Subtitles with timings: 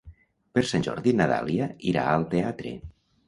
[0.57, 2.73] Per Sant Jordi na Dàlia irà al teatre.